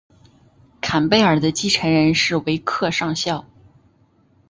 [0.81, 3.45] 坎贝尔的继承人是维克上校。